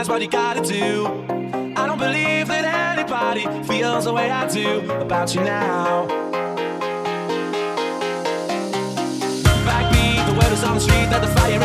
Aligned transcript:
that's 0.00 0.08
what 0.08 0.22
you 0.22 0.28
gotta 0.28 0.62
do. 0.62 1.04
I 1.76 1.86
don't 1.86 1.98
believe 1.98 2.48
that 2.48 2.64
anybody 2.96 3.44
feels 3.64 4.06
the 4.06 4.14
way 4.14 4.30
I 4.30 4.48
do 4.48 4.90
about 4.92 5.34
you 5.34 5.42
now. 5.42 6.06
Backbeat, 9.66 10.26
the 10.26 10.32
word 10.32 10.52
is 10.54 10.64
on 10.64 10.76
the 10.76 10.80
street 10.80 11.10
that 11.10 11.20
the 11.20 11.28
fire 11.38 11.58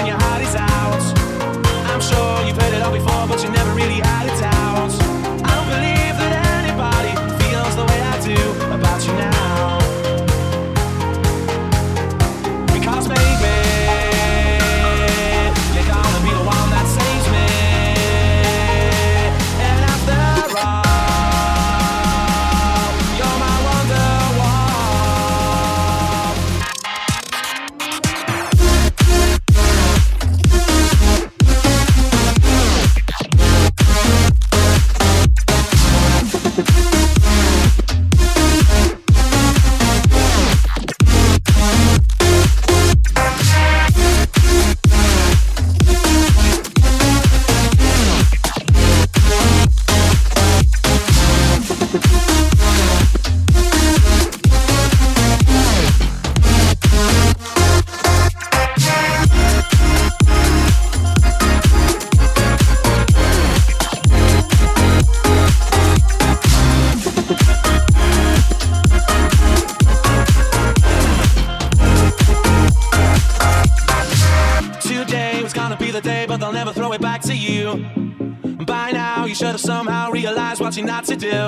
by 78.85 78.91
now. 78.91 79.25
You 79.25 79.33
should 79.33 79.47
have 79.47 79.59
somehow 79.59 80.11
realized 80.11 80.61
what 80.61 80.77
you're 80.77 80.85
not 80.85 81.05
to 81.05 81.15
do. 81.15 81.39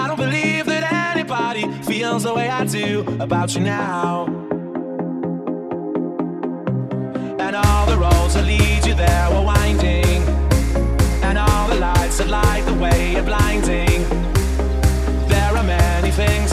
I 0.00 0.06
don't 0.06 0.18
believe 0.18 0.66
that 0.66 0.84
anybody 1.14 1.62
feels 1.82 2.24
the 2.24 2.34
way 2.34 2.48
I 2.48 2.64
do 2.64 3.00
about 3.20 3.54
you 3.54 3.62
now. 3.62 4.26
And 7.44 7.56
all 7.56 7.86
the 7.86 7.96
roads 7.96 8.34
that 8.34 8.44
lead 8.44 8.84
you 8.84 8.94
there 8.94 9.28
were 9.30 9.44
winding. 9.54 10.20
And 11.26 11.38
all 11.38 11.68
the 11.68 11.78
lights 11.88 12.18
that 12.18 12.28
light 12.28 12.64
the 12.66 12.74
way 12.74 13.16
are 13.16 13.28
blinding. 13.32 13.98
There 15.28 15.52
are 15.58 15.64
many 15.64 16.10
things 16.10 16.50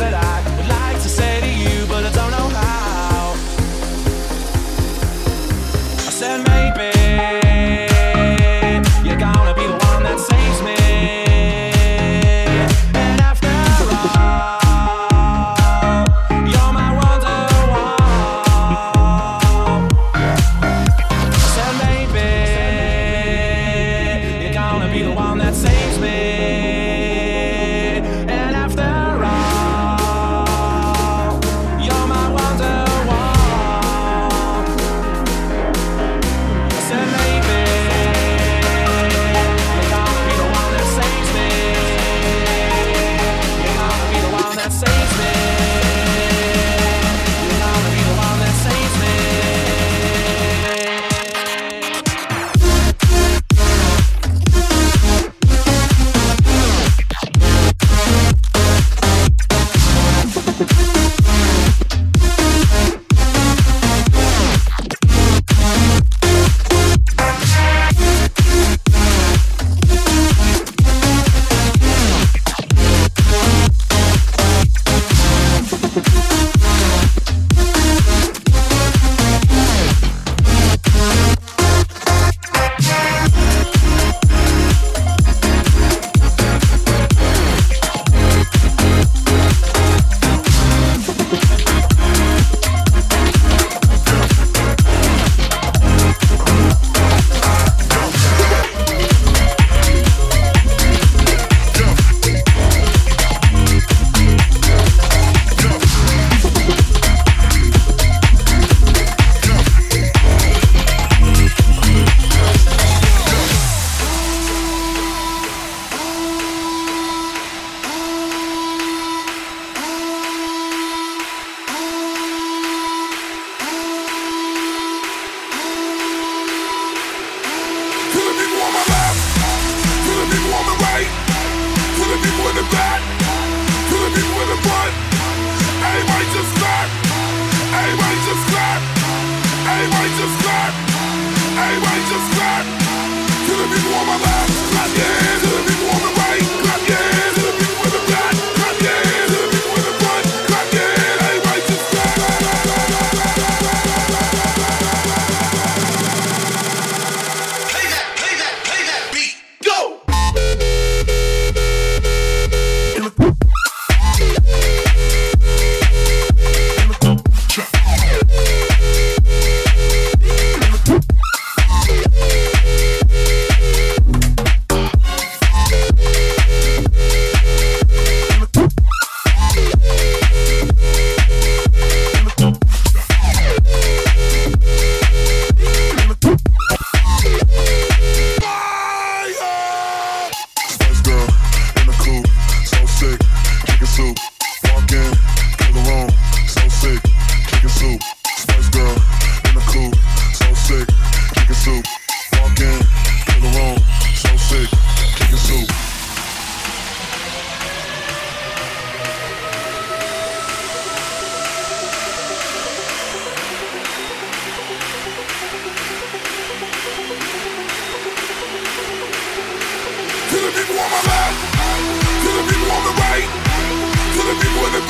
the 224.29 224.36
people 224.45 224.62
the 224.69 224.81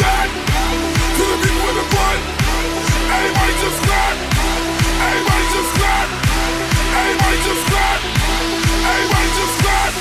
to 1.16 1.24
the 1.24 1.38
people 1.40 1.72
the 1.80 1.86
just 3.64 3.80
clap, 3.88 4.18
anybody 5.00 5.46
just 5.56 5.72
clap, 5.80 6.08
anybody 7.00 7.38
just 7.48 7.64
clap, 7.72 8.00
anybody 8.84 9.30
just 9.40 9.56
clap. 9.64 9.92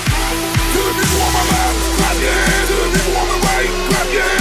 To 0.74 0.80
the 0.82 0.92
people 0.98 1.22
on 1.22 1.32
my 1.38 1.44
left, 1.54 1.78
clap 1.98 2.16
your 2.18 2.34
hands. 2.34 2.68
To 2.68 2.74
the 2.82 2.88
people 2.98 3.14
on 3.14 3.26
my 3.30 3.38
right, 3.46 3.70
clap 3.90 4.12
your. 4.12 4.37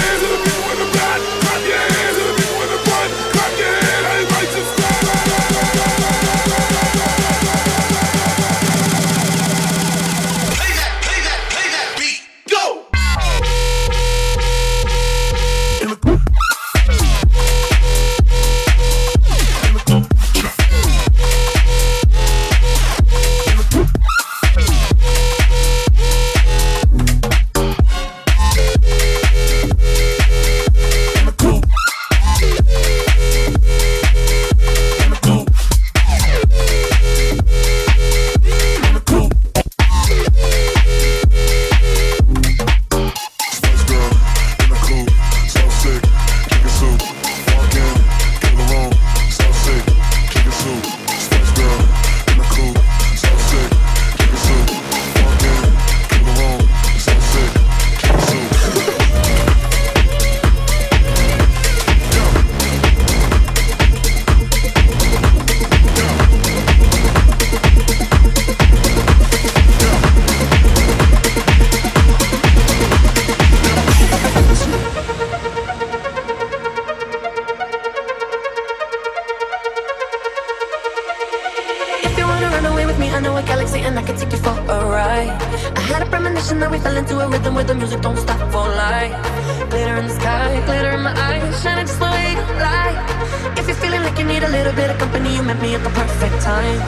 at 95.77 95.83
the 95.83 95.89
perfect 95.91 96.41
time. 96.41 96.79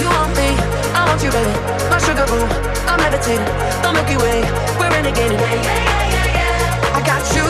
You 0.00 0.08
want 0.08 0.32
me, 0.36 0.48
I 0.96 1.04
want 1.06 1.22
you, 1.22 1.30
baby. 1.30 1.52
My 1.90 1.98
sugar 1.98 2.24
boo, 2.26 2.46
I'm 2.88 2.98
levitating. 2.98 3.44
The 3.82 3.92
Milky 3.92 4.16
Way, 4.16 4.40
we're 4.78 4.90
renegading. 4.96 5.40
Yeah, 5.40 5.54
yeah, 5.54 6.08
yeah, 6.14 6.36
yeah. 6.38 6.96
I 6.96 7.00
got 7.04 7.36
you. 7.36 7.49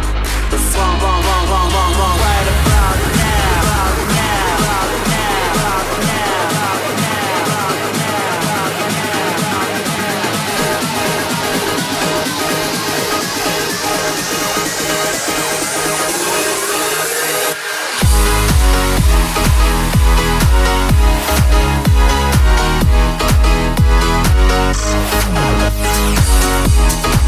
wrong, 0.75 0.99
wrong, 1.01 1.23
wrong, 1.23 1.47
wrong, 1.49 1.71
wrong, 1.73 1.93
wrong, 1.97 2.17
right 2.19 2.47
about 2.47 3.15
now. 3.15 3.31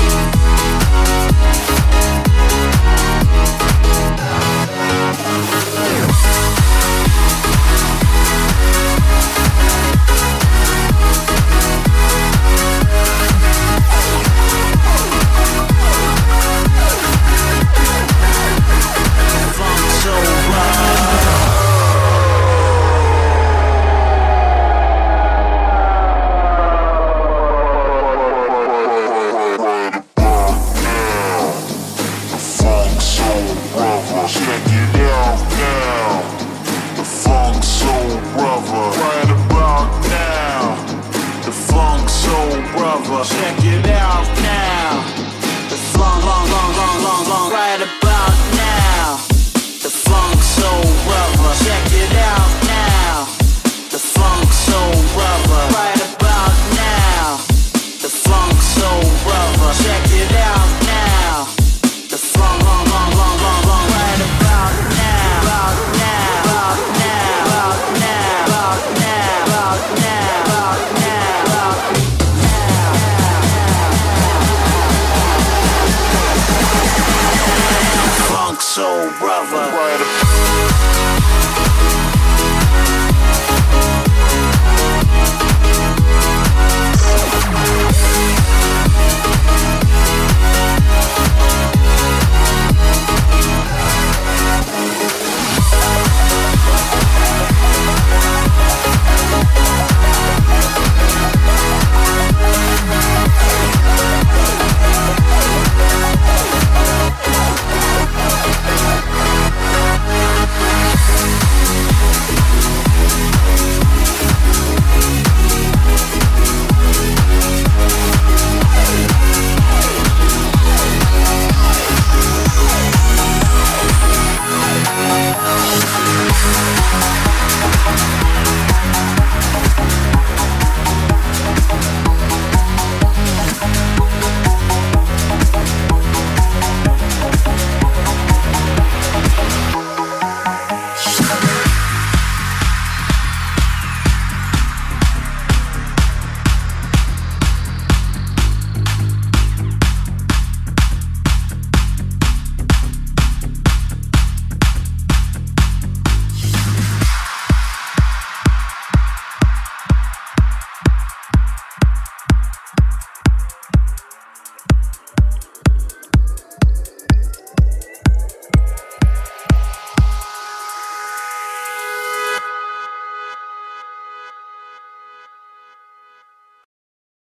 Thank 0.05 0.32